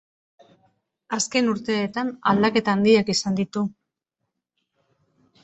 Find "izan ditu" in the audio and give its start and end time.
3.15-3.65